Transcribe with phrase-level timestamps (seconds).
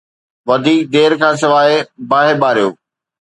[0.47, 1.71] وڌيڪ دير کان سواءِ
[2.09, 2.69] باهه ٻاريو.